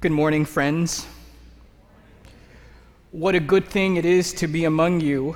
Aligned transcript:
Good 0.00 0.12
morning, 0.12 0.44
friends. 0.44 1.08
What 3.10 3.34
a 3.34 3.40
good 3.40 3.66
thing 3.66 3.96
it 3.96 4.04
is 4.04 4.32
to 4.34 4.46
be 4.46 4.64
among 4.64 5.00
you. 5.00 5.34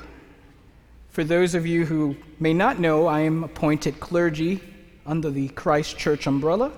For 1.09 1.25
those 1.25 1.57
of 1.57 1.67
you 1.67 1.85
who 1.85 2.15
may 2.39 2.55
not 2.55 2.79
know, 2.79 3.09
I 3.09 3.23
am 3.23 3.43
appointed 3.43 3.99
clergy 3.99 4.61
under 5.05 5.31
the 5.31 5.49
Christ 5.49 5.99
Church 5.99 6.29
umbrella. 6.29 6.71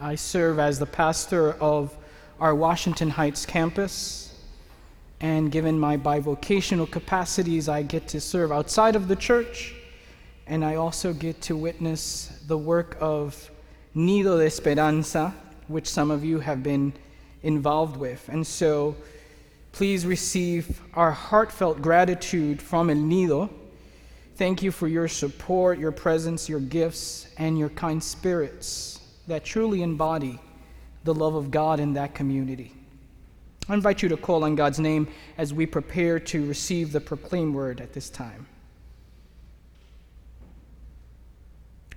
I 0.00 0.16
serve 0.16 0.58
as 0.58 0.80
the 0.80 0.86
pastor 0.86 1.52
of 1.62 1.96
our 2.40 2.52
Washington 2.52 3.10
Heights 3.10 3.46
campus. 3.46 4.34
And 5.20 5.52
given 5.52 5.78
my 5.78 5.96
bivocational 5.96 6.90
capacities, 6.90 7.68
I 7.68 7.82
get 7.82 8.08
to 8.08 8.20
serve 8.20 8.50
outside 8.50 8.96
of 8.96 9.06
the 9.06 9.14
church. 9.14 9.72
And 10.48 10.64
I 10.64 10.74
also 10.74 11.12
get 11.12 11.40
to 11.42 11.54
witness 11.54 12.40
the 12.48 12.58
work 12.58 12.96
of 13.00 13.52
Nido 13.94 14.36
de 14.36 14.46
Esperanza, 14.46 15.32
which 15.68 15.88
some 15.88 16.10
of 16.10 16.24
you 16.24 16.40
have 16.40 16.64
been 16.64 16.92
involved 17.44 17.96
with. 17.96 18.28
And 18.28 18.44
so 18.44 18.96
please 19.72 20.04
receive 20.04 20.80
our 20.94 21.12
heartfelt 21.12 21.80
gratitude 21.80 22.60
from 22.60 22.90
El 22.90 22.96
Nido. 22.96 23.50
Thank 24.36 24.62
you 24.62 24.72
for 24.72 24.88
your 24.88 25.06
support, 25.06 25.78
your 25.78 25.92
presence, 25.92 26.48
your 26.48 26.58
gifts, 26.58 27.28
and 27.38 27.56
your 27.56 27.68
kind 27.68 28.02
spirits 28.02 29.00
that 29.28 29.44
truly 29.44 29.82
embody 29.82 30.40
the 31.04 31.14
love 31.14 31.34
of 31.34 31.50
God 31.50 31.78
in 31.78 31.92
that 31.94 32.14
community. 32.14 32.72
I 33.68 33.74
invite 33.74 34.02
you 34.02 34.08
to 34.10 34.16
call 34.16 34.44
on 34.44 34.56
God's 34.56 34.78
name 34.78 35.08
as 35.38 35.54
we 35.54 35.66
prepare 35.66 36.18
to 36.18 36.46
receive 36.46 36.92
the 36.92 37.00
proclaimed 37.00 37.54
word 37.54 37.80
at 37.80 37.92
this 37.92 38.10
time. 38.10 38.46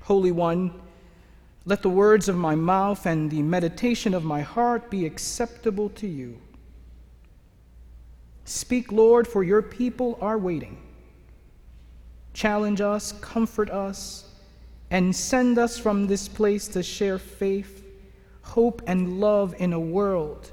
Holy 0.02 0.32
One, 0.32 0.74
let 1.68 1.82
the 1.82 1.90
words 1.90 2.30
of 2.30 2.38
my 2.38 2.56
mouth 2.56 3.06
and 3.06 3.30
the 3.30 3.42
meditation 3.42 4.14
of 4.14 4.24
my 4.24 4.40
heart 4.40 4.90
be 4.90 5.06
acceptable 5.06 5.90
to 5.90 6.08
you. 6.08 6.40
Speak, 8.46 8.90
Lord, 8.94 9.28
for 9.28 9.44
your 9.44 9.62
people 9.62 10.18
are 10.22 10.38
waiting. 10.38 10.78
Challenge 12.34 12.80
us, 12.80 13.12
comfort 13.20 13.70
us, 13.70 14.30
and 14.92 15.14
send 15.14 15.60
us 15.60 15.78
from 15.78 16.08
this 16.08 16.30
place 16.30 16.70
to 16.70 16.82
share 16.82 17.20
faith, 17.20 17.84
hope, 18.44 18.82
and 18.88 19.20
love 19.20 19.54
in 19.60 19.74
a 19.74 19.80
world 19.80 20.50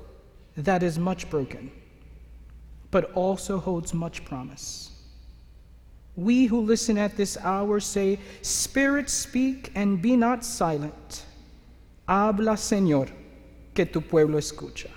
that 0.57 0.83
is 0.83 0.99
much 0.99 1.31
broken, 1.31 1.71
but 2.91 3.13
also 3.13 3.61
holds 3.61 3.95
much 3.95 4.25
promise. 4.25 4.91
We 6.17 6.47
who 6.47 6.61
listen 6.61 6.97
at 6.97 7.17
this 7.17 7.37
hour 7.39 7.81
say, 7.81 8.19
Spirit, 8.43 9.11
speak 9.11 9.73
and 9.75 10.01
be 10.01 10.17
not 10.17 10.45
silent. 10.45 11.25
Habla, 12.09 12.53
Señor, 12.53 13.11
que 13.75 13.85
tu 13.85 14.01
pueblo 14.01 14.39
escucha. 14.39 14.91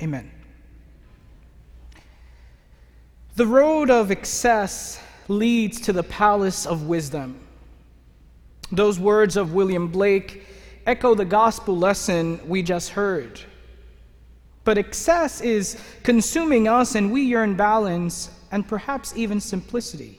Amen. 0.00 0.30
The 3.34 3.46
road 3.46 3.90
of 3.90 4.10
excess 4.10 5.00
leads 5.26 5.80
to 5.82 5.92
the 5.92 6.02
palace 6.02 6.66
of 6.66 6.86
wisdom. 6.86 7.40
Those 8.70 8.98
words 8.98 9.36
of 9.36 9.54
William 9.54 9.88
Blake 9.88 10.46
echo 10.86 11.14
the 11.14 11.24
gospel 11.24 11.76
lesson 11.76 12.40
we 12.46 12.62
just 12.62 12.90
heard. 12.90 13.40
But 14.64 14.78
excess 14.78 15.40
is 15.40 15.76
consuming 16.02 16.68
us, 16.68 16.94
and 16.94 17.12
we 17.12 17.22
yearn 17.22 17.54
balance 17.54 18.30
and 18.50 18.66
perhaps 18.66 19.16
even 19.16 19.40
simplicity. 19.40 20.18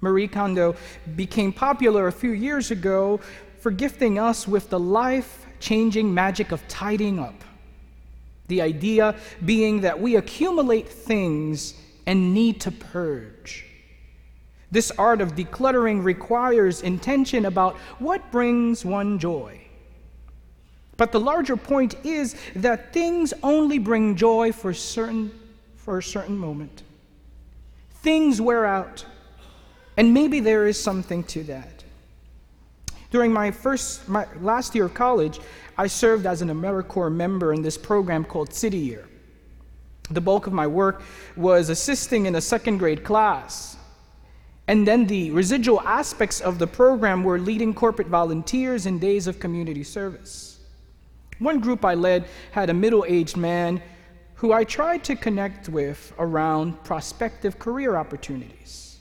Marie 0.00 0.28
Kondo 0.28 0.76
became 1.16 1.52
popular 1.52 2.06
a 2.06 2.12
few 2.12 2.32
years 2.32 2.70
ago 2.70 3.20
for 3.60 3.70
gifting 3.70 4.18
us 4.18 4.48
with 4.48 4.70
the 4.70 4.78
life 4.78 5.46
changing 5.60 6.12
magic 6.12 6.52
of 6.52 6.66
tidying 6.68 7.18
up. 7.18 7.44
The 8.48 8.62
idea 8.62 9.14
being 9.44 9.82
that 9.82 10.00
we 10.00 10.16
accumulate 10.16 10.88
things 10.88 11.74
and 12.06 12.34
need 12.34 12.60
to 12.62 12.72
purge. 12.72 13.66
This 14.72 14.90
art 14.92 15.20
of 15.20 15.34
decluttering 15.34 16.02
requires 16.02 16.82
intention 16.82 17.44
about 17.44 17.76
what 17.98 18.30
brings 18.32 18.84
one 18.84 19.18
joy. 19.18 19.59
But 21.00 21.12
the 21.12 21.18
larger 21.18 21.56
point 21.56 21.94
is 22.04 22.36
that 22.56 22.92
things 22.92 23.32
only 23.42 23.78
bring 23.78 24.16
joy 24.16 24.52
for, 24.52 24.74
certain, 24.74 25.30
for 25.76 25.96
a 25.96 26.02
certain 26.02 26.36
moment. 26.36 26.82
Things 28.02 28.38
wear 28.38 28.66
out, 28.66 29.06
and 29.96 30.12
maybe 30.12 30.40
there 30.40 30.66
is 30.66 30.78
something 30.78 31.24
to 31.24 31.42
that. 31.44 31.84
During 33.10 33.32
my 33.32 33.50
first, 33.50 34.10
my 34.10 34.26
last 34.42 34.74
year 34.74 34.84
of 34.84 34.92
college, 34.92 35.40
I 35.78 35.86
served 35.86 36.26
as 36.26 36.42
an 36.42 36.48
AmeriCorps 36.50 37.14
member 37.14 37.54
in 37.54 37.62
this 37.62 37.78
program 37.78 38.22
called 38.22 38.52
City 38.52 38.76
Year. 38.76 39.08
The 40.10 40.20
bulk 40.20 40.48
of 40.48 40.52
my 40.52 40.66
work 40.66 41.00
was 41.34 41.70
assisting 41.70 42.26
in 42.26 42.34
a 42.34 42.42
second 42.42 42.76
grade 42.76 43.04
class. 43.04 43.78
And 44.68 44.86
then 44.86 45.06
the 45.06 45.30
residual 45.30 45.80
aspects 45.80 46.42
of 46.42 46.58
the 46.58 46.66
program 46.66 47.24
were 47.24 47.38
leading 47.38 47.72
corporate 47.72 48.08
volunteers 48.08 48.84
in 48.84 48.98
days 48.98 49.26
of 49.26 49.40
community 49.40 49.82
service. 49.82 50.49
One 51.40 51.58
group 51.58 51.84
I 51.84 51.94
led 51.94 52.26
had 52.52 52.70
a 52.70 52.74
middle 52.74 53.04
aged 53.08 53.36
man 53.36 53.82
who 54.34 54.52
I 54.52 54.64
tried 54.64 55.02
to 55.04 55.16
connect 55.16 55.68
with 55.68 56.12
around 56.18 56.84
prospective 56.84 57.58
career 57.58 57.96
opportunities. 57.96 58.98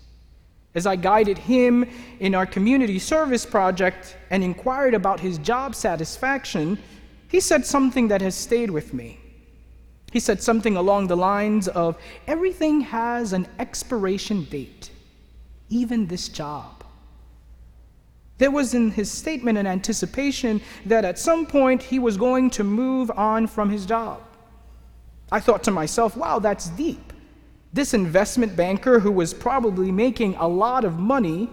As 0.74 0.88
I 0.88 0.96
guided 0.96 1.38
him 1.38 1.86
in 2.20 2.34
our 2.34 2.46
community 2.46 2.98
service 2.98 3.46
project 3.46 4.18
and 4.30 4.44
inquired 4.44 4.94
about 4.94 5.20
his 5.20 5.38
job 5.38 5.76
satisfaction, 5.76 6.78
he 7.28 7.40
said 7.40 7.66
something 7.66 8.08
that 8.08 8.22
has 8.22 8.36
stayed 8.36 8.70
with 8.70 8.94
me. 8.94 9.20
He 10.12 10.20
said 10.20 10.42
something 10.42 10.78
along 10.78 11.08
the 11.08 11.18
lines 11.18 11.68
of 11.68 11.98
Everything 12.26 12.82
has 12.82 13.34
an 13.34 13.48
expiration 13.60 14.46
date, 14.46 14.92
even 15.70 16.08
this 16.08 16.30
job. 16.30 16.79
There 18.40 18.50
was 18.50 18.74
in 18.74 18.92
his 18.92 19.12
statement 19.12 19.58
an 19.58 19.68
anticipation 19.68 20.62
that 20.86 21.06
at 21.06 21.20
some 21.20 21.46
point 21.46 21.84
he 21.84 22.00
was 22.00 22.18
going 22.18 22.50
to 22.52 22.64
move 22.64 23.12
on 23.12 23.48
from 23.48 23.70
his 23.70 23.86
job. 23.86 24.22
I 25.32 25.42
thought 25.42 25.62
to 25.66 25.72
myself, 25.72 26.18
wow, 26.18 26.40
that's 26.40 26.70
deep. 26.70 27.14
This 27.74 27.94
investment 27.94 28.56
banker, 28.56 29.00
who 29.00 29.12
was 29.12 29.34
probably 29.34 29.92
making 29.92 30.36
a 30.36 30.48
lot 30.48 30.86
of 30.86 30.98
money 30.98 31.50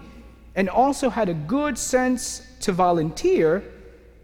and 0.55 0.69
also 0.69 1.09
had 1.09 1.29
a 1.29 1.33
good 1.33 1.77
sense 1.77 2.41
to 2.61 2.71
volunteer, 2.71 3.63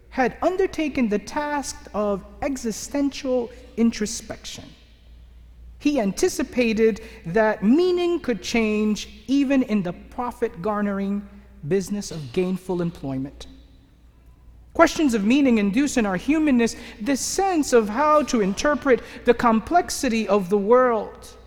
had 0.09 0.37
undertaken 0.41 1.09
the 1.09 1.19
task 1.19 1.75
of 1.93 2.23
existential 2.41 3.51
introspection. 3.75 4.63
He 5.79 5.99
anticipated 5.99 7.01
that 7.25 7.61
meaning 7.61 8.21
could 8.21 8.41
change 8.41 9.09
even 9.27 9.63
in 9.63 9.83
the 9.83 9.91
profit 9.91 10.61
garnering 10.61 11.27
business 11.67 12.11
of 12.11 12.33
gainful 12.33 12.81
employment. 12.81 13.47
Questions 14.73 15.13
of 15.13 15.23
meaning 15.23 15.59
induce 15.59 15.97
in 15.97 16.05
our 16.05 16.17
humanness 16.17 16.75
this 16.99 17.21
sense 17.21 17.73
of 17.73 17.89
how 17.89 18.23
to 18.23 18.41
interpret 18.41 19.01
the 19.25 19.33
complexity 19.33 20.27
of 20.27 20.49
the 20.49 20.57
world, 20.57 21.37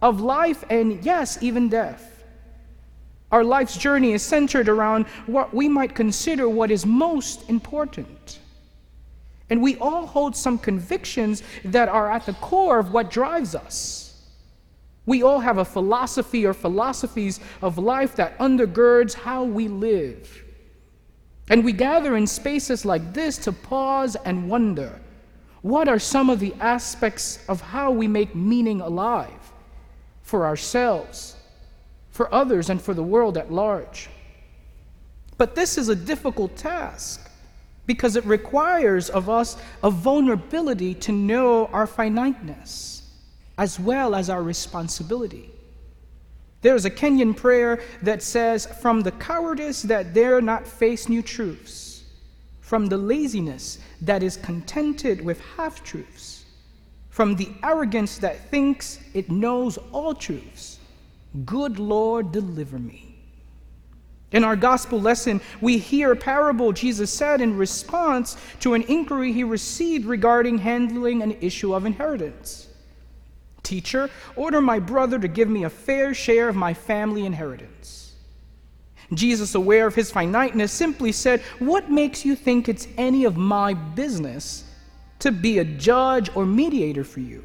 of 0.00 0.20
life, 0.20 0.64
and 0.70 1.04
yes, 1.04 1.42
even 1.42 1.68
death. 1.68 2.24
Our 3.32 3.42
life's 3.42 3.76
journey 3.76 4.12
is 4.12 4.22
centered 4.22 4.68
around 4.68 5.06
what 5.26 5.52
we 5.52 5.68
might 5.68 5.96
consider 5.96 6.48
what 6.48 6.70
is 6.70 6.86
most 6.86 7.48
important. 7.50 8.38
And 9.50 9.60
we 9.60 9.76
all 9.78 10.06
hold 10.06 10.36
some 10.36 10.58
convictions 10.58 11.42
that 11.64 11.88
are 11.88 12.10
at 12.10 12.24
the 12.24 12.34
core 12.34 12.78
of 12.78 12.92
what 12.92 13.10
drives 13.10 13.54
us. 13.54 14.05
We 15.06 15.22
all 15.22 15.38
have 15.38 15.58
a 15.58 15.64
philosophy 15.64 16.44
or 16.44 16.52
philosophies 16.52 17.40
of 17.62 17.78
life 17.78 18.16
that 18.16 18.36
undergirds 18.38 19.14
how 19.14 19.44
we 19.44 19.68
live. 19.68 20.44
And 21.48 21.64
we 21.64 21.72
gather 21.72 22.16
in 22.16 22.26
spaces 22.26 22.84
like 22.84 23.14
this 23.14 23.38
to 23.38 23.52
pause 23.52 24.16
and 24.16 24.50
wonder 24.50 25.00
what 25.62 25.88
are 25.88 26.00
some 26.00 26.28
of 26.28 26.40
the 26.40 26.54
aspects 26.60 27.38
of 27.48 27.60
how 27.60 27.92
we 27.92 28.08
make 28.08 28.34
meaning 28.34 28.80
alive 28.80 29.52
for 30.22 30.44
ourselves, 30.44 31.36
for 32.10 32.32
others, 32.34 32.68
and 32.68 32.82
for 32.82 32.94
the 32.94 33.02
world 33.02 33.38
at 33.38 33.52
large. 33.52 34.08
But 35.38 35.54
this 35.54 35.78
is 35.78 35.88
a 35.88 35.94
difficult 35.94 36.56
task 36.56 37.30
because 37.86 38.16
it 38.16 38.24
requires 38.24 39.08
of 39.08 39.28
us 39.28 39.56
a 39.84 39.90
vulnerability 39.90 40.94
to 40.94 41.12
know 41.12 41.66
our 41.66 41.86
finiteness 41.86 42.95
as 43.58 43.80
well 43.80 44.14
as 44.14 44.28
our 44.28 44.42
responsibility. 44.42 45.50
There's 46.62 46.84
a 46.84 46.90
Kenyan 46.90 47.36
prayer 47.36 47.80
that 48.02 48.22
says, 48.22 48.66
From 48.66 49.02
the 49.02 49.12
cowardice 49.12 49.82
that 49.82 50.14
dare 50.14 50.40
not 50.40 50.66
face 50.66 51.08
new 51.08 51.22
truths, 51.22 52.04
from 52.60 52.86
the 52.86 52.98
laziness 52.98 53.78
that 54.02 54.22
is 54.22 54.36
contented 54.36 55.24
with 55.24 55.40
half 55.56 55.84
truths, 55.84 56.44
from 57.08 57.36
the 57.36 57.48
arrogance 57.62 58.18
that 58.18 58.50
thinks 58.50 58.98
it 59.14 59.30
knows 59.30 59.78
all 59.92 60.14
truths, 60.14 60.78
good 61.44 61.78
Lord, 61.78 62.32
deliver 62.32 62.78
me. 62.78 63.16
In 64.32 64.42
our 64.44 64.56
gospel 64.56 65.00
lesson, 65.00 65.40
we 65.60 65.78
hear 65.78 66.12
a 66.12 66.16
parable 66.16 66.72
Jesus 66.72 67.12
said 67.12 67.40
in 67.40 67.56
response 67.56 68.36
to 68.60 68.74
an 68.74 68.82
inquiry 68.82 69.32
he 69.32 69.44
received 69.44 70.04
regarding 70.04 70.58
handling 70.58 71.22
an 71.22 71.36
issue 71.40 71.74
of 71.74 71.86
inheritance. 71.86 72.66
Teacher, 73.66 74.08
order 74.36 74.60
my 74.60 74.78
brother 74.78 75.18
to 75.18 75.26
give 75.26 75.48
me 75.48 75.64
a 75.64 75.70
fair 75.70 76.14
share 76.14 76.48
of 76.48 76.54
my 76.54 76.72
family 76.72 77.26
inheritance. 77.26 78.14
Jesus, 79.12 79.56
aware 79.56 79.88
of 79.88 79.94
his 79.96 80.10
finiteness, 80.10 80.70
simply 80.70 81.10
said, 81.10 81.40
What 81.58 81.90
makes 81.90 82.24
you 82.24 82.36
think 82.36 82.68
it's 82.68 82.86
any 82.96 83.24
of 83.24 83.36
my 83.36 83.74
business 83.74 84.64
to 85.18 85.32
be 85.32 85.58
a 85.58 85.64
judge 85.64 86.30
or 86.36 86.46
mediator 86.46 87.02
for 87.02 87.18
you? 87.18 87.44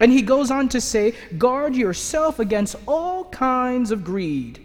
And 0.00 0.10
he 0.10 0.22
goes 0.22 0.50
on 0.50 0.68
to 0.70 0.80
say, 0.80 1.14
Guard 1.38 1.76
yourself 1.76 2.40
against 2.40 2.74
all 2.86 3.26
kinds 3.26 3.92
of 3.92 4.02
greed. 4.02 4.64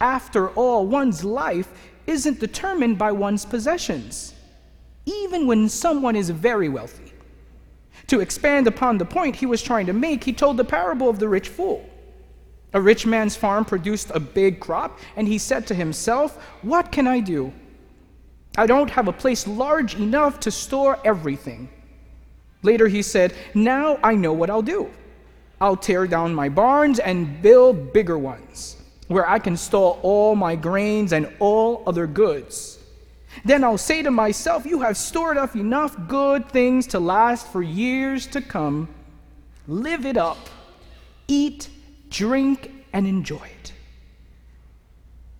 After 0.00 0.50
all, 0.50 0.86
one's 0.86 1.24
life 1.24 1.68
isn't 2.06 2.38
determined 2.38 2.98
by 2.98 3.10
one's 3.10 3.44
possessions, 3.44 4.34
even 5.06 5.48
when 5.48 5.68
someone 5.68 6.14
is 6.14 6.30
very 6.30 6.68
wealthy. 6.68 7.11
To 8.12 8.20
expand 8.20 8.66
upon 8.66 8.98
the 8.98 9.06
point 9.06 9.36
he 9.36 9.46
was 9.46 9.62
trying 9.62 9.86
to 9.86 9.94
make, 9.94 10.22
he 10.22 10.34
told 10.34 10.58
the 10.58 10.66
parable 10.66 11.08
of 11.08 11.18
the 11.18 11.30
rich 11.30 11.48
fool. 11.48 11.88
A 12.74 12.78
rich 12.78 13.06
man's 13.06 13.36
farm 13.36 13.64
produced 13.64 14.10
a 14.12 14.20
big 14.20 14.60
crop, 14.60 14.98
and 15.16 15.26
he 15.26 15.38
said 15.38 15.66
to 15.68 15.74
himself, 15.74 16.36
What 16.60 16.92
can 16.92 17.06
I 17.06 17.20
do? 17.20 17.54
I 18.58 18.66
don't 18.66 18.90
have 18.90 19.08
a 19.08 19.14
place 19.14 19.46
large 19.46 19.94
enough 19.94 20.40
to 20.40 20.50
store 20.50 20.98
everything. 21.06 21.70
Later 22.60 22.86
he 22.86 23.00
said, 23.00 23.32
Now 23.54 23.98
I 24.02 24.14
know 24.14 24.34
what 24.34 24.50
I'll 24.50 24.60
do. 24.60 24.90
I'll 25.58 25.74
tear 25.74 26.06
down 26.06 26.34
my 26.34 26.50
barns 26.50 26.98
and 26.98 27.40
build 27.40 27.94
bigger 27.94 28.18
ones 28.18 28.76
where 29.08 29.26
I 29.26 29.38
can 29.38 29.56
store 29.56 29.98
all 30.02 30.36
my 30.36 30.54
grains 30.54 31.14
and 31.14 31.32
all 31.38 31.82
other 31.86 32.06
goods. 32.06 32.78
Then 33.44 33.64
I'll 33.64 33.78
say 33.78 34.02
to 34.02 34.10
myself, 34.10 34.66
You 34.66 34.80
have 34.82 34.96
stored 34.96 35.36
up 35.36 35.56
enough 35.56 35.96
good 36.08 36.48
things 36.48 36.86
to 36.88 37.00
last 37.00 37.46
for 37.48 37.62
years 37.62 38.26
to 38.28 38.40
come. 38.40 38.88
Live 39.66 40.06
it 40.06 40.16
up, 40.16 40.48
eat, 41.28 41.68
drink, 42.10 42.70
and 42.92 43.06
enjoy 43.06 43.46
it. 43.60 43.72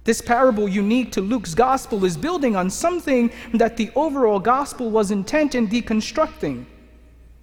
This 0.05 0.21
parable, 0.21 0.69
unique 0.69 1.13
to 1.13 1.21
Luke's 1.21 1.55
gospel, 1.55 2.05
is 2.05 2.17
building 2.17 2.57
on 2.57 2.71
something 2.71 3.31
that 3.55 3.77
the 3.77 3.91
overall 3.95 4.41
gospel 4.41 4.91
was 4.91 5.11
intent 5.11 5.55
in 5.55 5.69
deconstructing. 5.69 6.65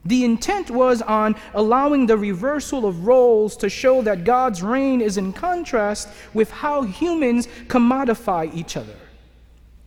The 0.05 0.25
intent 0.25 0.69
was 0.69 1.01
on 1.01 1.35
allowing 1.53 2.05
the 2.05 2.17
reversal 2.17 2.85
of 2.85 3.05
roles 3.05 3.55
to 3.57 3.69
show 3.69 4.01
that 4.01 4.23
God's 4.23 4.61
reign 4.61 5.01
is 5.01 5.17
in 5.17 5.31
contrast 5.31 6.09
with 6.33 6.49
how 6.51 6.81
humans 6.83 7.47
commodify 7.67 8.53
each 8.53 8.75
other. 8.75 8.95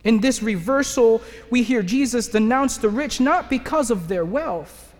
In 0.03 0.19
this 0.19 0.43
reversal, 0.43 1.21
we 1.49 1.63
hear 1.63 1.81
Jesus 1.81 2.27
denounce 2.27 2.77
the 2.77 2.89
rich 2.89 3.19
not 3.19 3.49
because 3.49 3.89
of 3.89 4.07
their 4.07 4.25
wealth, 4.25 4.93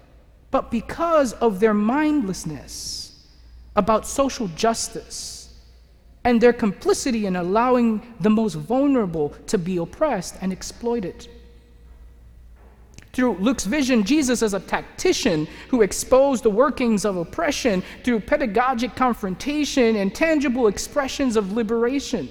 but 0.52 0.72
because 0.72 1.34
of 1.34 1.60
their 1.60 1.74
mindlessness 1.74 3.28
about 3.76 4.08
social 4.08 4.48
justice 4.50 5.54
and 6.24 6.40
their 6.40 6.54
complicity 6.54 7.26
in 7.26 7.36
allowing 7.36 8.14
the 8.22 8.30
most 8.30 8.54
vulnerable 8.54 9.30
to 9.48 9.58
be 9.58 9.78
oppressed 9.78 10.38
and 10.42 10.54
exploited. 10.54 11.28
Through 13.12 13.38
Luke's 13.40 13.66
vision, 13.66 14.04
Jesus 14.04 14.42
is 14.42 14.54
a 14.54 14.60
tactician 14.60 15.48
who 15.70 15.82
exposed 15.82 16.44
the 16.44 16.50
workings 16.50 17.06
of 17.06 17.18
oppression 17.18 17.84
through 18.04 18.22
pedagogic 18.22 18.96
confrontation 18.96 19.98
and 19.98 20.16
tangible 20.16 20.68
expressions 20.68 21.36
of 21.36 21.52
liberation. 21.52 22.30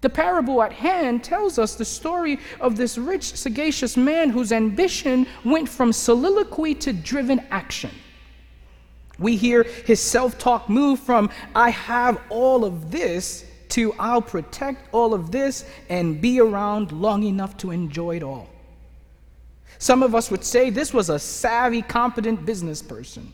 The 0.00 0.10
parable 0.10 0.62
at 0.62 0.72
hand 0.72 1.22
tells 1.22 1.58
us 1.58 1.74
the 1.74 1.84
story 1.84 2.38
of 2.58 2.76
this 2.76 2.96
rich, 2.96 3.36
sagacious 3.36 3.96
man 3.96 4.30
whose 4.30 4.50
ambition 4.50 5.26
went 5.44 5.68
from 5.68 5.92
soliloquy 5.92 6.74
to 6.76 6.92
driven 6.92 7.40
action. 7.50 7.90
We 9.18 9.36
hear 9.36 9.64
his 9.64 10.00
self 10.00 10.38
talk 10.38 10.70
move 10.70 11.00
from, 11.00 11.28
I 11.54 11.70
have 11.70 12.20
all 12.30 12.64
of 12.64 12.90
this, 12.90 13.44
to, 13.70 13.92
I'll 13.98 14.22
protect 14.22 14.88
all 14.92 15.14
of 15.14 15.30
this 15.30 15.64
and 15.88 16.20
be 16.20 16.40
around 16.40 16.92
long 16.92 17.22
enough 17.22 17.56
to 17.58 17.70
enjoy 17.70 18.16
it 18.16 18.22
all. 18.22 18.48
Some 19.78 20.02
of 20.02 20.14
us 20.14 20.30
would 20.30 20.44
say 20.44 20.70
this 20.70 20.92
was 20.92 21.08
a 21.08 21.18
savvy, 21.18 21.82
competent 21.82 22.44
business 22.44 22.82
person. 22.82 23.32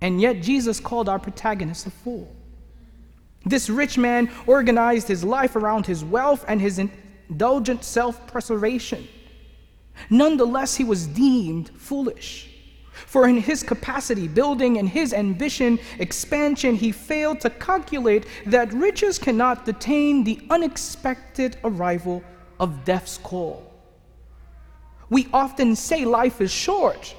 And 0.00 0.20
yet, 0.20 0.42
Jesus 0.42 0.80
called 0.80 1.08
our 1.08 1.18
protagonist 1.18 1.86
a 1.86 1.90
fool. 1.90 2.34
This 3.44 3.70
rich 3.70 3.96
man 3.96 4.30
organized 4.46 5.08
his 5.08 5.24
life 5.24 5.56
around 5.56 5.86
his 5.86 6.04
wealth 6.04 6.44
and 6.46 6.60
his 6.60 6.78
indulgent 6.78 7.84
self 7.84 8.26
preservation. 8.26 9.08
Nonetheless, 10.08 10.76
he 10.76 10.84
was 10.84 11.06
deemed 11.06 11.70
foolish. 11.70 12.48
For 13.06 13.26
in 13.26 13.38
his 13.38 13.62
capacity 13.62 14.28
building 14.28 14.78
and 14.78 14.88
his 14.88 15.12
ambition 15.12 15.78
expansion, 15.98 16.74
he 16.74 16.92
failed 16.92 17.40
to 17.40 17.50
calculate 17.50 18.26
that 18.46 18.72
riches 18.72 19.18
cannot 19.18 19.64
detain 19.64 20.22
the 20.22 20.40
unexpected 20.50 21.56
arrival 21.64 22.22
of 22.58 22.84
death's 22.84 23.18
call. 23.18 23.66
We 25.08 25.28
often 25.32 25.74
say 25.74 26.04
life 26.04 26.40
is 26.40 26.52
short 26.52 27.16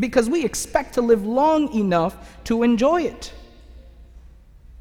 because 0.00 0.28
we 0.28 0.44
expect 0.44 0.94
to 0.94 1.02
live 1.02 1.24
long 1.24 1.72
enough 1.74 2.42
to 2.44 2.62
enjoy 2.62 3.02
it. 3.02 3.32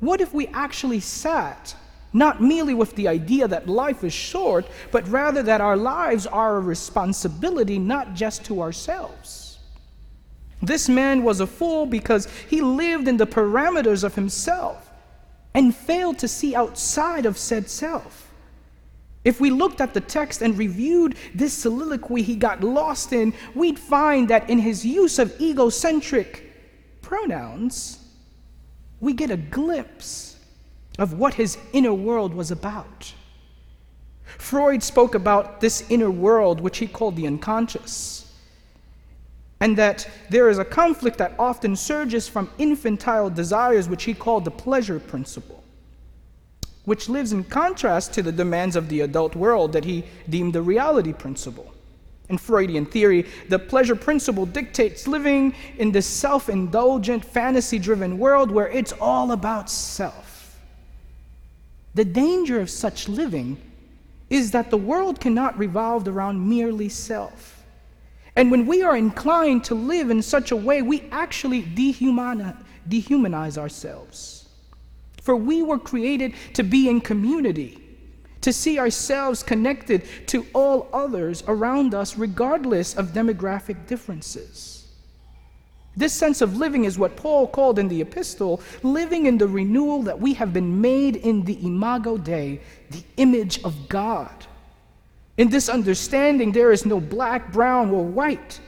What 0.04 0.20
if 0.20 0.34
we 0.34 0.48
actually 0.48 1.00
sat 1.00 1.74
not 2.12 2.44
merely 2.44 2.74
with 2.74 2.94
the 2.96 3.08
idea 3.08 3.48
that 3.48 3.70
life 3.70 4.04
is 4.04 4.12
short, 4.12 4.66
but 4.92 5.08
rather 5.08 5.42
that 5.44 5.62
our 5.62 5.78
lives 5.78 6.28
are 6.28 6.58
a 6.58 6.60
responsibility 6.60 7.80
not 7.80 8.14
just 8.14 8.44
to 8.46 8.62
ourselves? 8.62 9.60
This 10.62 10.90
man 10.90 11.24
was 11.24 11.40
a 11.40 11.48
fool 11.48 11.86
because 11.86 12.28
he 12.50 12.60
lived 12.60 13.08
in 13.08 13.16
the 13.16 13.26
parameters 13.26 14.04
of 14.04 14.14
himself 14.14 14.92
and 15.54 15.74
failed 15.74 16.20
to 16.20 16.28
see 16.28 16.54
outside 16.54 17.26
of 17.26 17.38
said 17.38 17.70
self. 17.70 18.30
If 19.24 19.40
we 19.40 19.52
looked 19.52 19.80
at 19.80 19.94
the 19.94 20.02
text 20.02 20.42
and 20.42 20.58
reviewed 20.58 21.16
this 21.34 21.54
soliloquy 21.54 22.24
he 22.24 22.36
got 22.36 22.62
lost 22.62 23.14
in, 23.14 23.34
we'd 23.56 23.80
find 23.80 24.30
that 24.30 24.50
in 24.50 24.60
his 24.60 24.86
use 24.86 25.18
of 25.18 25.40
egocentric 25.40 26.52
pronouns, 27.02 28.03
we 29.04 29.14
get 29.14 29.30
a 29.30 29.38
glimpse 29.38 30.38
of 30.98 31.14
what 31.14 31.34
his 31.34 31.58
inner 31.74 31.94
world 31.94 32.34
was 32.34 32.52
about. 32.52 33.14
Freud 34.38 34.82
spoke 34.82 35.14
about 35.14 35.60
this 35.60 35.84
inner 35.90 36.10
world, 36.10 36.62
which 36.62 36.78
he 36.78 36.88
called 36.88 37.16
the 37.16 37.28
unconscious, 37.28 38.34
and 39.60 39.78
that 39.78 40.10
there 40.30 40.50
is 40.50 40.58
a 40.58 40.66
conflict 40.66 41.18
that 41.18 41.36
often 41.38 41.75
surges 41.75 42.27
from 42.27 42.50
infantile 42.58 43.30
desires, 43.30 43.89
which 43.89 44.06
he 44.06 44.13
called 44.13 44.46
the 44.46 44.51
pleasure 44.51 45.00
principle 45.00 45.63
which 46.86 47.08
lives 47.08 47.32
in 47.32 47.44
contrast 47.44 48.13
to 48.13 48.22
the 48.22 48.32
demands 48.32 48.75
of 48.75 48.89
the 48.89 49.01
adult 49.01 49.36
world 49.36 49.72
that 49.72 49.86
he 49.86 50.04
deemed 50.30 50.54
the 50.54 50.62
reality 50.62 51.13
principle. 51.13 51.73
In 52.30 52.38
Freudian 52.38 52.86
theory, 52.86 53.25
the 53.50 53.60
pleasure 53.60 53.96
principle 53.96 54.46
dictates 54.46 55.08
living 55.08 55.53
in 55.77 55.92
this 55.92 56.08
self 56.08 56.50
indulgent, 56.50 57.25
fantasy 57.25 57.77
driven 57.80 58.18
world 58.18 58.50
where 58.50 58.70
it's 58.70 58.94
all 58.94 59.32
about 59.32 59.70
self. 59.70 60.60
The 61.96 62.06
danger 62.06 62.60
of 62.60 62.70
such 62.70 63.08
living 63.08 63.58
is 64.30 64.51
that 64.51 64.70
the 64.72 64.77
world 64.77 65.20
cannot 65.20 65.58
revolve 65.58 66.08
around 66.08 66.48
merely 66.50 66.89
self. 66.89 67.63
And 68.36 68.50
when 68.50 68.65
we 68.65 68.82
are 68.82 68.98
inclined 68.98 69.63
to 69.65 69.75
live 69.75 70.10
in 70.10 70.22
such 70.22 70.51
a 70.51 70.56
way, 70.56 70.82
we 70.82 71.01
actually 71.12 71.62
dehumanize 71.62 73.58
ourselves. 73.58 74.50
For 75.22 75.36
we 75.36 75.62
were 75.62 75.77
created 75.77 76.34
to 76.53 76.63
be 76.63 76.89
in 76.89 77.00
community, 77.00 77.83
to 78.44 78.54
see 78.54 78.78
ourselves 78.78 79.42
connected 79.42 80.04
to 80.28 80.46
all 80.54 80.88
others 80.94 81.44
around 81.48 81.96
us, 81.96 82.18
regardless 82.18 82.96
of 82.96 83.08
demographic 83.08 83.88
differences. 83.88 84.88
This 85.96 86.14
sense 86.14 86.42
of 86.42 86.58
living 86.58 86.86
is 86.86 86.98
what 86.98 87.16
Paul 87.16 87.48
called 87.48 87.78
in 87.78 87.88
the 87.88 88.02
epistle 88.02 88.62
living 88.82 89.28
in 89.28 89.38
the 89.38 89.48
renewal 89.48 90.02
that 90.04 90.20
we 90.20 90.34
have 90.34 90.52
been 90.52 90.82
made 90.82 91.18
in 91.18 91.44
the 91.44 91.64
imago 91.66 92.18
Dei, 92.18 92.62
the 92.90 93.04
image 93.18 93.64
of 93.64 93.88
God. 93.90 94.46
In 95.38 95.50
this 95.50 95.70
understanding, 95.70 96.52
there 96.52 96.72
is 96.72 96.86
no 96.86 97.00
black, 97.00 97.52
brown, 97.52 97.92
or 97.92 98.04
white, 98.04 98.60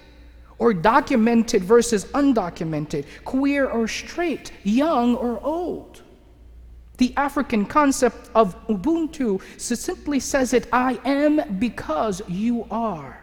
or 0.58 0.74
documented 0.74 1.63
versus 1.63 2.05
undocumented, 2.05 3.05
queer 3.24 3.67
or 3.67 3.88
straight, 3.88 4.51
young 4.63 5.15
or 5.15 5.44
old. 5.44 6.01
The 6.97 7.13
African 7.17 7.65
concept 7.65 8.29
of 8.33 8.55
Ubuntu 8.67 9.41
simply 9.57 10.19
says 10.19 10.53
it 10.53 10.67
I 10.71 10.99
am 11.05 11.59
because 11.59 12.21
you 12.27 12.65
are. 12.71 13.21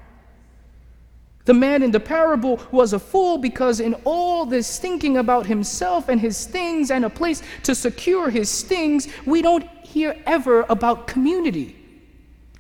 The 1.45 1.55
man 1.55 1.83
in 1.83 1.91
the 1.91 2.01
parable 2.01 2.61
was 2.71 2.93
a 2.93 2.99
fool 2.99 3.37
because, 3.39 3.81
in 3.81 3.95
all 4.05 4.47
this 4.47 4.79
thinking 4.79 5.17
about 5.17 5.47
himself 5.47 6.09
and 6.09 6.21
his 6.21 6.47
things 6.47 6.91
and 6.91 7.05
a 7.05 7.11
place 7.11 7.43
to 7.65 7.75
secure 7.75 8.31
his 8.31 8.63
things, 8.63 9.09
we 9.27 9.43
don't 9.43 9.69
hear 9.83 10.17
ever 10.25 10.65
about 10.69 11.09
community 11.09 11.77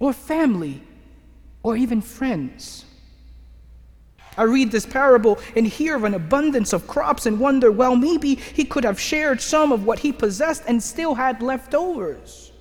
or 0.00 0.12
family 0.12 0.83
or 1.62 1.76
even 1.76 2.00
friends. 2.00 2.85
I 4.37 4.45
read 4.45 4.71
this 4.71 4.87
parable 4.87 5.39
and 5.55 5.67
hear 5.67 5.97
of 5.97 6.05
an 6.05 6.15
abundance 6.15 6.73
of 6.73 6.87
crops 6.87 7.27
and 7.27 7.39
wonder, 7.39 7.71
well, 7.71 7.97
maybe 7.97 8.37
he 8.37 8.65
could 8.65 8.85
have 8.85 8.99
shared 8.99 9.41
some 9.41 9.73
of 9.73 9.85
what 9.85 9.99
he 9.99 10.12
possessed 10.12 10.62
and 10.67 10.83
still 10.83 11.15
had 11.15 11.43
leftovers. 11.43 12.53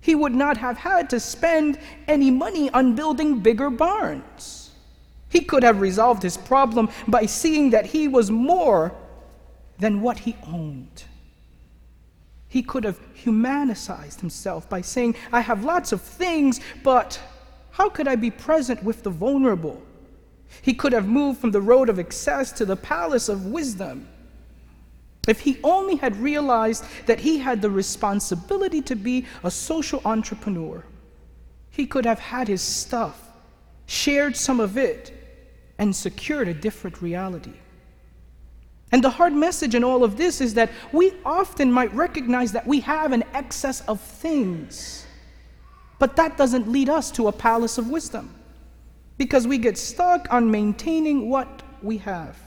He 0.00 0.14
would 0.14 0.34
not 0.34 0.56
have 0.56 0.78
had 0.78 1.10
to 1.10 1.20
spend 1.20 1.78
any 2.08 2.30
money 2.30 2.70
on 2.70 2.94
building 2.94 3.40
bigger 3.40 3.70
barns. 3.70 4.70
He 5.28 5.40
could 5.40 5.62
have 5.62 5.80
resolved 5.80 6.22
his 6.22 6.36
problem 6.36 6.88
by 7.06 7.26
seeing 7.26 7.70
that 7.70 7.86
he 7.86 8.08
was 8.08 8.30
more 8.30 8.92
than 9.78 10.00
what 10.00 10.20
he 10.20 10.36
owned. 10.46 11.04
He 12.48 12.62
could 12.62 12.84
have 12.84 12.98
humanized 13.14 14.20
himself 14.20 14.68
by 14.68 14.80
saying, 14.80 15.16
I 15.32 15.40
have 15.40 15.64
lots 15.64 15.92
of 15.92 16.00
things, 16.00 16.60
but 16.82 17.20
how 17.72 17.88
could 17.88 18.08
I 18.08 18.16
be 18.16 18.30
present 18.30 18.82
with 18.82 19.02
the 19.02 19.10
vulnerable? 19.10 19.82
He 20.62 20.74
could 20.74 20.92
have 20.92 21.06
moved 21.06 21.40
from 21.40 21.50
the 21.50 21.60
road 21.60 21.88
of 21.88 21.98
excess 21.98 22.52
to 22.52 22.64
the 22.64 22.76
palace 22.76 23.28
of 23.28 23.46
wisdom. 23.46 24.08
If 25.28 25.40
he 25.40 25.58
only 25.64 25.96
had 25.96 26.16
realized 26.16 26.84
that 27.06 27.20
he 27.20 27.38
had 27.38 27.60
the 27.60 27.70
responsibility 27.70 28.80
to 28.82 28.94
be 28.94 29.26
a 29.42 29.50
social 29.50 30.00
entrepreneur, 30.04 30.84
he 31.70 31.86
could 31.86 32.06
have 32.06 32.18
had 32.18 32.48
his 32.48 32.62
stuff, 32.62 33.28
shared 33.86 34.36
some 34.36 34.60
of 34.60 34.78
it, 34.78 35.12
and 35.78 35.94
secured 35.94 36.48
a 36.48 36.54
different 36.54 37.02
reality. 37.02 37.52
And 38.92 39.02
the 39.02 39.10
hard 39.10 39.32
message 39.32 39.74
in 39.74 39.82
all 39.82 40.04
of 40.04 40.16
this 40.16 40.40
is 40.40 40.54
that 40.54 40.70
we 40.92 41.12
often 41.24 41.72
might 41.72 41.92
recognize 41.92 42.52
that 42.52 42.66
we 42.66 42.80
have 42.80 43.12
an 43.12 43.24
excess 43.34 43.80
of 43.82 44.00
things, 44.00 45.04
but 45.98 46.14
that 46.16 46.36
doesn't 46.36 46.68
lead 46.68 46.88
us 46.88 47.10
to 47.12 47.26
a 47.26 47.32
palace 47.32 47.78
of 47.78 47.90
wisdom 47.90 48.35
because 49.18 49.46
we 49.46 49.58
get 49.58 49.78
stuck 49.78 50.32
on 50.32 50.50
maintaining 50.50 51.28
what 51.30 51.62
we 51.82 51.98
have. 51.98 52.38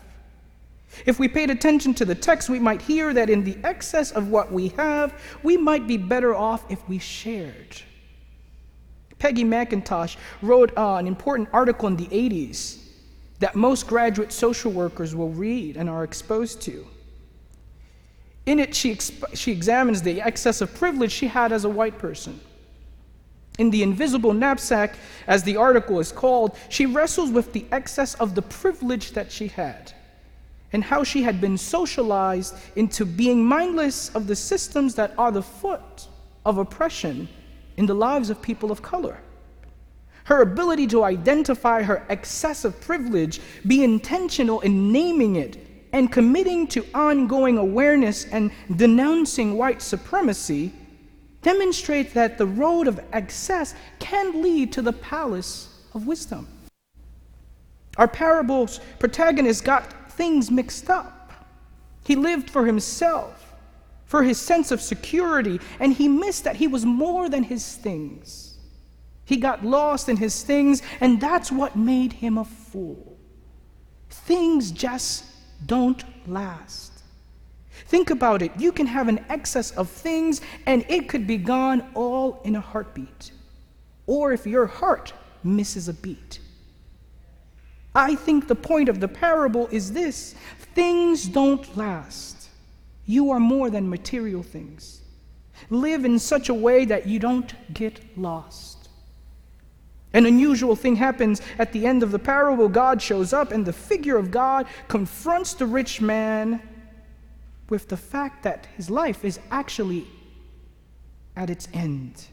If 1.06 1.20
we 1.20 1.28
paid 1.28 1.50
attention 1.50 1.94
to 1.96 2.06
the 2.06 2.16
text, 2.16 2.50
we 2.50 2.60
might 2.60 2.82
hear 2.82 3.14
that 3.14 3.30
in 3.30 3.44
the 3.44 3.58
excess 3.64 4.12
of 4.12 4.30
what 4.30 4.52
we 4.52 4.70
have, 4.70 5.14
we 5.44 5.56
might 5.56 5.88
be 5.88 5.98
better 5.98 6.34
off 6.34 6.64
if 6.70 6.88
we 6.90 6.98
shared. 6.98 7.82
Peggy 9.20 9.44
McIntosh 9.44 10.16
wrote 10.42 10.76
uh, 10.78 10.96
an 10.96 11.06
important 11.06 11.50
article 11.54 11.88
in 11.88 11.96
the 11.96 12.08
80s 12.08 12.80
that 13.40 13.56
most 13.56 13.88
graduate 13.88 14.32
social 14.32 14.72
workers 14.72 15.16
will 15.16 15.30
read 15.30 15.78
and 15.78 15.90
are 15.90 16.04
exposed 16.04 16.62
to. 16.62 16.88
In 18.46 18.60
it, 18.60 18.74
she, 18.74 18.94
exp- 18.94 19.36
she 19.36 19.52
examines 19.52 20.02
the 20.02 20.22
excess 20.22 20.62
of 20.62 20.74
privilege 20.74 21.12
she 21.12 21.28
had 21.28 21.52
as 21.52 21.66
a 21.66 21.70
white 21.70 21.98
person. 22.00 22.40
In 23.60 23.70
the 23.70 23.84
invisible 23.84 24.34
knapsack, 24.34 24.96
as 25.28 25.44
the 25.44 25.58
article 25.58 26.00
is 26.00 26.14
called, 26.14 26.56
she 26.70 26.86
wrestles 26.86 27.30
with 27.30 27.52
the 27.52 27.66
excess 27.74 28.16
of 28.16 28.34
the 28.34 28.42
privilege 28.42 29.12
that 29.12 29.32
she 29.32 29.50
had 29.50 29.92
and 30.72 30.84
how 30.84 31.04
she 31.04 31.24
had 31.24 31.42
been 31.42 31.58
socialized 31.58 32.56
into 32.78 33.06
being 33.06 33.44
mindless 33.44 34.16
of 34.16 34.28
the 34.28 34.36
systems 34.36 34.96
that 34.96 35.14
are 35.18 35.32
the 35.32 35.42
foot 35.42 36.08
of 36.46 36.58
oppression 36.58 37.28
in 37.76 37.86
the 37.86 37.94
lives 37.94 38.30
of 38.30 38.42
people 38.42 38.72
of 38.72 38.82
color. 38.82 39.20
Her 40.24 40.42
ability 40.42 40.88
to 40.88 41.04
identify 41.04 41.82
her 41.82 42.06
excessive 42.10 42.80
privilege, 42.80 43.42
be 43.68 43.84
intentional 43.84 44.62
in 44.62 44.92
naming 44.92 45.36
it, 45.36 45.58
and 45.92 46.10
committing 46.12 46.68
to 46.68 46.86
ongoing 46.94 47.58
awareness 47.58 48.26
and 48.26 48.52
denouncing 48.76 49.58
white 49.58 49.82
supremacy 49.82 50.72
demonstrates 51.42 52.14
that 52.14 52.38
the 52.38 52.46
road 52.46 52.88
of 52.88 53.00
excess 53.14 53.76
can 54.00 54.42
lead 54.42 54.74
to 54.74 54.82
the 54.82 54.94
palace 54.94 55.70
of 55.94 56.06
wisdom. 56.08 56.48
Our 57.98 58.08
parable's 58.08 58.80
protagonist 59.00 59.64
got 59.64 60.12
things 60.12 60.52
mixed 60.52 60.90
up. 60.90 61.32
He 62.06 62.16
lived 62.16 62.50
for 62.50 62.66
himself, 62.66 63.54
for 64.06 64.24
his 64.24 64.40
sense 64.40 64.72
of 64.72 64.82
security, 64.82 65.60
and 65.80 65.94
he 65.94 66.08
missed 66.08 66.44
that 66.46 66.56
he 66.56 66.68
was 66.68 66.86
more 66.86 67.30
than 67.30 67.44
his 67.44 67.76
things. 67.76 68.58
He 69.26 69.38
got 69.38 69.64
lost 69.64 70.10
in 70.10 70.18
his 70.18 70.44
things, 70.44 70.82
and 71.00 71.22
that's 71.22 71.52
what 71.52 71.76
made 71.76 72.14
him 72.14 72.38
a 72.38 72.46
fool. 72.46 73.18
Things 74.10 74.72
just 74.72 75.26
don't 75.66 76.04
last. 76.28 76.89
Think 77.88 78.10
about 78.10 78.42
it. 78.42 78.52
You 78.58 78.72
can 78.72 78.88
have 78.88 79.08
an 79.08 79.24
excess 79.30 79.72
of 79.72 79.90
things 79.90 80.42
and 80.66 80.86
it 80.90 81.10
could 81.10 81.26
be 81.26 81.38
gone 81.38 81.90
all 81.94 82.42
in 82.44 82.56
a 82.56 82.62
heartbeat. 82.62 83.32
Or 84.08 84.32
if 84.32 84.46
your 84.46 84.66
heart 84.66 85.14
misses 85.44 85.88
a 85.88 85.94
beat. 85.94 86.40
I 87.96 88.16
think 88.16 88.48
the 88.48 88.56
point 88.56 88.90
of 88.90 89.00
the 89.00 89.08
parable 89.08 89.68
is 89.72 89.92
this 89.92 90.36
things 90.76 91.28
don't 91.28 91.76
last. 91.76 92.50
You 93.06 93.32
are 93.32 93.40
more 93.40 93.70
than 93.70 93.90
material 93.90 94.44
things. 94.44 95.02
Live 95.70 96.06
in 96.06 96.20
such 96.20 96.50
a 96.50 96.54
way 96.54 96.86
that 96.86 97.08
you 97.08 97.20
don't 97.20 97.54
get 97.74 98.18
lost. 98.18 98.90
An 100.14 100.26
unusual 100.26 100.76
thing 100.76 100.96
happens 100.96 101.42
at 101.60 101.72
the 101.72 101.86
end 101.86 102.02
of 102.02 102.12
the 102.12 102.20
parable. 102.20 102.68
God 102.68 103.02
shows 103.02 103.34
up, 103.34 103.52
and 103.52 103.66
the 103.66 103.74
figure 103.74 104.18
of 104.18 104.32
God 104.32 104.66
confronts 104.88 105.54
the 105.54 105.68
rich 105.68 106.02
man 106.02 106.62
with 107.70 107.88
the 107.88 107.98
fact 107.98 108.44
that 108.44 108.68
his 108.78 108.90
life 108.90 109.24
is 109.24 109.40
actually 109.52 110.08
at 111.36 111.50
its 111.50 111.68
end. 111.74 112.26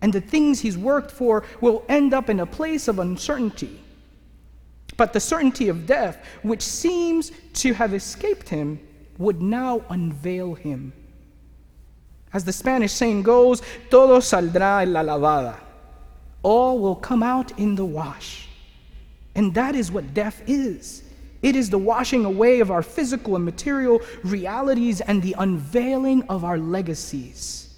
And 0.00 0.12
the 0.12 0.20
things 0.20 0.60
he's 0.60 0.76
worked 0.76 1.10
for 1.10 1.44
will 1.60 1.84
end 1.88 2.12
up 2.12 2.28
in 2.28 2.40
a 2.40 2.46
place 2.46 2.88
of 2.88 2.98
uncertainty. 2.98 3.80
But 4.96 5.12
the 5.12 5.20
certainty 5.20 5.68
of 5.68 5.86
death, 5.86 6.24
which 6.42 6.62
seems 6.62 7.32
to 7.54 7.72
have 7.72 7.94
escaped 7.94 8.48
him, 8.48 8.80
would 9.18 9.40
now 9.40 9.84
unveil 9.88 10.54
him. 10.54 10.92
As 12.32 12.44
the 12.44 12.52
Spanish 12.52 12.92
saying 12.92 13.22
goes, 13.22 13.62
todo 13.90 14.18
saldrá 14.18 14.82
en 14.82 14.92
la 14.92 15.02
lavada. 15.02 15.56
All 16.42 16.78
will 16.78 16.96
come 16.96 17.22
out 17.22 17.58
in 17.58 17.74
the 17.74 17.84
wash. 17.84 18.48
And 19.34 19.54
that 19.54 19.74
is 19.74 19.92
what 19.92 20.14
death 20.14 20.42
is. 20.46 21.04
It 21.42 21.56
is 21.56 21.70
the 21.70 21.78
washing 21.78 22.24
away 22.24 22.60
of 22.60 22.70
our 22.70 22.82
physical 22.82 23.34
and 23.34 23.44
material 23.44 24.00
realities 24.22 25.00
and 25.00 25.20
the 25.20 25.34
unveiling 25.38 26.22
of 26.28 26.44
our 26.44 26.56
legacies. 26.56 27.74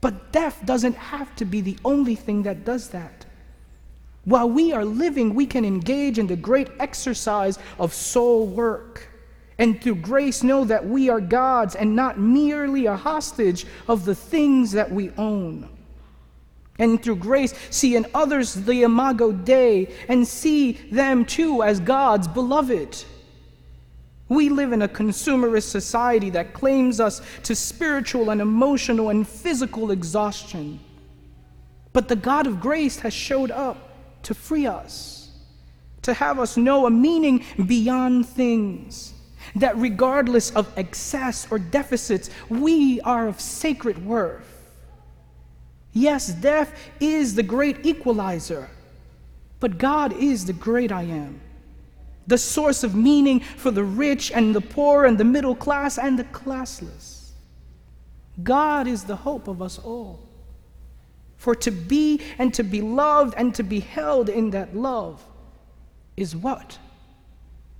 But 0.00 0.30
death 0.30 0.64
doesn't 0.64 0.94
have 0.94 1.34
to 1.36 1.44
be 1.44 1.60
the 1.60 1.76
only 1.84 2.14
thing 2.14 2.44
that 2.44 2.64
does 2.64 2.90
that. 2.90 3.26
While 4.24 4.48
we 4.48 4.72
are 4.72 4.84
living, 4.84 5.34
we 5.34 5.46
can 5.46 5.64
engage 5.64 6.18
in 6.18 6.28
the 6.28 6.36
great 6.36 6.68
exercise 6.78 7.58
of 7.80 7.92
soul 7.92 8.46
work. 8.46 9.08
And 9.58 9.82
through 9.82 9.96
grace, 9.96 10.44
know 10.44 10.64
that 10.64 10.86
we 10.86 11.08
are 11.08 11.20
God's 11.20 11.74
and 11.74 11.96
not 11.96 12.18
merely 12.18 12.86
a 12.86 12.94
hostage 12.94 13.66
of 13.88 14.04
the 14.04 14.14
things 14.14 14.70
that 14.72 14.92
we 14.92 15.10
own 15.18 15.68
and 16.78 17.02
through 17.02 17.16
grace 17.16 17.54
see 17.70 17.96
in 17.96 18.06
others 18.14 18.54
the 18.54 18.82
imago 18.82 19.32
Dei 19.32 19.92
and 20.08 20.26
see 20.26 20.72
them 20.92 21.24
too 21.24 21.62
as 21.62 21.80
God's 21.80 22.28
beloved. 22.28 23.04
We 24.28 24.48
live 24.48 24.72
in 24.72 24.82
a 24.82 24.88
consumerist 24.88 25.70
society 25.70 26.30
that 26.30 26.52
claims 26.52 27.00
us 27.00 27.22
to 27.44 27.54
spiritual 27.54 28.30
and 28.30 28.40
emotional 28.40 29.08
and 29.08 29.26
physical 29.26 29.90
exhaustion. 29.90 30.80
But 31.92 32.08
the 32.08 32.16
God 32.16 32.46
of 32.46 32.60
grace 32.60 32.98
has 33.00 33.14
showed 33.14 33.50
up 33.50 33.76
to 34.24 34.34
free 34.34 34.66
us, 34.66 35.30
to 36.02 36.12
have 36.12 36.38
us 36.38 36.56
know 36.56 36.86
a 36.86 36.90
meaning 36.90 37.44
beyond 37.66 38.28
things. 38.28 39.14
That 39.56 39.78
regardless 39.78 40.50
of 40.50 40.70
excess 40.76 41.50
or 41.50 41.58
deficits, 41.58 42.28
we 42.50 43.00
are 43.00 43.28
of 43.28 43.40
sacred 43.40 44.04
worth 44.04 44.57
Yes, 45.92 46.28
death 46.28 46.72
is 47.00 47.34
the 47.34 47.42
great 47.42 47.84
equalizer, 47.84 48.68
but 49.60 49.78
God 49.78 50.12
is 50.12 50.46
the 50.46 50.52
great 50.52 50.92
I 50.92 51.02
am, 51.02 51.40
the 52.26 52.38
source 52.38 52.84
of 52.84 52.94
meaning 52.94 53.40
for 53.40 53.70
the 53.70 53.84
rich 53.84 54.30
and 54.32 54.54
the 54.54 54.60
poor 54.60 55.04
and 55.04 55.18
the 55.18 55.24
middle 55.24 55.56
class 55.56 55.98
and 55.98 56.18
the 56.18 56.24
classless. 56.24 57.30
God 58.42 58.86
is 58.86 59.04
the 59.04 59.16
hope 59.16 59.48
of 59.48 59.60
us 59.60 59.78
all. 59.78 60.20
For 61.36 61.54
to 61.54 61.70
be 61.70 62.20
and 62.38 62.52
to 62.54 62.62
be 62.62 62.80
loved 62.80 63.34
and 63.36 63.54
to 63.54 63.62
be 63.62 63.80
held 63.80 64.28
in 64.28 64.50
that 64.50 64.76
love 64.76 65.24
is 66.16 66.34
what 66.34 66.78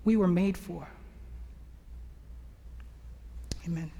we 0.05 0.17
were 0.17 0.29
made 0.29 0.57
for. 0.57 0.89
Amen. 3.67 3.91